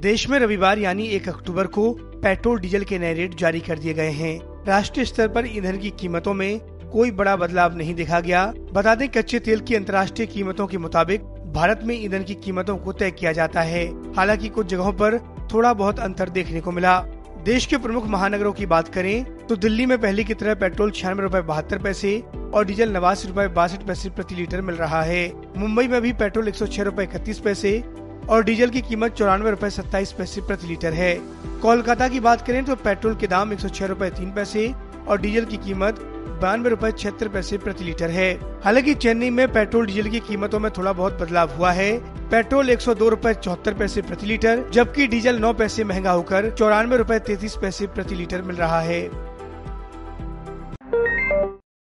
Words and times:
देश 0.00 0.28
में 0.28 0.38
रविवार 0.38 0.78
यानी 0.78 1.06
एक 1.06 1.28
अक्टूबर 1.28 1.66
को 1.66 1.90
पेट्रोल, 2.22 2.58
डीजल 2.60 2.84
के 2.84 2.98
नए 2.98 3.12
रेट 3.14 3.34
जारी 3.34 3.60
कर 3.60 3.78
दिए 3.78 3.94
गए 3.94 4.10
हैं। 4.10 4.38
राष्ट्रीय 4.66 5.06
स्तर 5.06 5.28
पर 5.28 5.46
ईंधन 5.46 5.76
की 5.76 5.90
कीमतों 5.90 6.34
में 6.34 6.58
कोई 6.92 7.10
बड़ा 7.10 7.34
बदलाव 7.36 7.76
नहीं 7.76 7.94
देखा 7.94 8.20
गया। 8.20 8.44
बता 8.72 8.94
दें, 8.94 9.08
कच्चे 9.08 9.38
तेल 9.38 9.60
की 9.60 9.74
अंतर्राष्ट्रीय 9.74 10.26
कीमतों 10.26 10.66
के 10.66 10.78
मुताबिक 10.78 11.22
भारत 11.54 11.80
में 11.84 11.94
ईंधन 11.96 12.22
की 12.22 12.34
कीमतों 12.36 12.76
को 12.76 12.92
तय 12.92 13.10
किया 13.10 13.32
जाता 13.32 13.62
है। 13.62 13.84
हालाँकि 14.16 14.48
कुछ 14.48 14.66
जगहों 14.66 14.92
पर 14.92 15.18
थोड़ा 15.52 15.72
बहुत 15.74 15.98
अंतर 15.98 16.28
देखने 16.28 16.60
को 16.60 16.72
मिला। 16.72 16.98
देश 17.44 17.66
के 17.66 17.76
प्रमुख 17.76 18.06
महानगरों 18.06 18.52
की 18.52 18.66
बात 18.66 18.88
करें 18.88 19.46
तो 19.46 19.56
दिल्ली 19.56 19.86
में 19.86 20.00
पहले 20.00 20.24
की 20.24 20.34
तरह 20.34 20.54
पेट्रोल 20.54 20.90
छियानवे 20.90 21.22
रूपए 21.22 21.40
बहत्तर 21.42 21.78
पैसे 21.78 22.18
और 22.54 22.64
डीजल 22.64 22.92
नवासी 22.92 23.28
रूपए 23.28 23.48
बासठ 23.48 23.86
पैसे 23.86 24.10
प्रति 24.10 24.34
लीटर 24.34 24.60
मिल 24.60 24.74
रहा 24.76 25.02
है। 25.02 25.30
मुंबई 25.56 25.88
में 25.88 26.00
भी 26.02 26.12
पेट्रोल 26.14 26.48
एक 26.48 26.54
सौ 26.54 26.66
छह 26.66 26.82
रूपए 26.82 27.02
इकतीस 27.02 27.38
पैसे 27.40 27.78
और 28.28 28.44
डीजल 28.44 28.70
की 28.70 28.80
कीमत 28.80 29.14
चौरानवे 29.14 29.50
रूपए 29.50 29.70
सत्ताईस 29.70 30.12
पैसे 30.12 30.40
प्रति 30.40 30.66
लीटर 30.66 30.92
है। 30.92 31.14
कोलकाता 31.62 32.08
की 32.08 32.20
बात 32.20 32.46
करें 32.46 32.64
तो 32.64 32.74
पेट्रोल 32.76 33.14
के 33.14 33.26
दाम 33.26 33.52
एक 33.52 33.60
सौ 33.60 33.68
छह 33.68 33.86
रूपए 33.86 34.10
तीन 34.10 34.30
पैसे 34.32 34.72
और 35.08 35.20
डीजल 35.20 35.44
की 35.44 35.56
कीमत 35.56 36.00
बानवे 36.42 36.70
रूपए 36.70 36.90
छिहत्तर 36.92 37.28
पैसे 37.28 37.58
प्रति 37.58 37.84
लीटर 37.84 38.10
है। 38.10 38.32
हालाँकि 38.64 38.94
चेन्नई 38.94 39.30
में 39.30 39.46
पेट्रोल 39.52 39.86
डीजल 39.86 40.08
की 40.08 40.20
कीमतों 40.20 40.58
में 40.58 40.70
थोड़ा 40.70 40.92
बहुत 40.92 41.20
बदलाव 41.20 41.56
हुआ 41.56 41.72
है। 41.72 41.92
पेट्रोल 42.30 42.70
एक 42.70 42.80
सौ 42.80 42.94
दो 42.94 43.08
रूपए 43.08 43.32
चौहत्तर 43.34 43.74
पैसे 43.74 44.02
प्रति 44.02 44.26
लीटर, 44.26 44.64
जबकि 44.72 45.06
डीजल 45.06 45.38
नौ 45.38 45.52
पैसे 45.52 45.84
महँगा 45.84 46.10
होकर 46.10 46.50
चौरानवे 46.50 46.96
रूपए 46.96 47.18
तैतीस 47.18 47.56
पैसे 47.56 47.86
प्रति 47.86 48.14
लीटर 48.14 48.42
मिल 48.42 48.56
रहा 48.56 48.80
है। 48.80 49.02